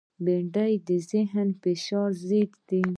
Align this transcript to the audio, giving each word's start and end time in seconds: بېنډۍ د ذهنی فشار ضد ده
بېنډۍ 0.23 0.73
د 0.87 0.89
ذهنی 1.09 1.51
فشار 1.61 2.09
ضد 2.27 2.51
ده 2.67 2.81